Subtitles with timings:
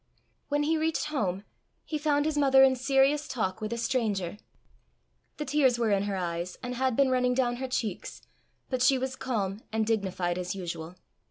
[0.47, 1.43] When he reached home,
[1.85, 4.39] he found his mother in serious talk with a stranger.
[5.37, 8.23] The tears were in her eyes, and had been running down her cheeks,
[8.67, 10.95] but she was calm and dignified as usual.